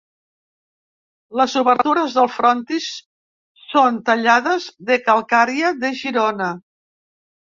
[1.41, 2.87] Les obertures del frontis
[3.73, 6.49] són tallades de calcària de Girona.